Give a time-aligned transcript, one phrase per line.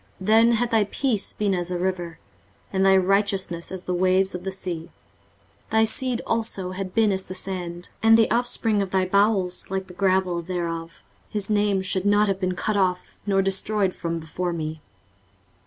[0.19, 2.17] then had thy peace been as a river,
[2.73, 4.89] and thy righteousness as the waves of the sea:
[5.69, 9.69] 23:048:019 Thy seed also had been as the sand, and the offspring of thy bowels
[9.69, 14.17] like the gravel thereof; his name should not have been cut off nor destroyed from
[14.19, 14.81] before me.